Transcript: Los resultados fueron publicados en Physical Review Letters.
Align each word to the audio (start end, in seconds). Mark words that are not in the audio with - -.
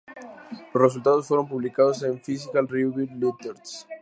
Los 0.73 0.81
resultados 0.81 1.27
fueron 1.27 1.47
publicados 1.47 2.01
en 2.01 2.19
Physical 2.19 2.67
Review 2.67 3.05
Letters. 3.19 3.87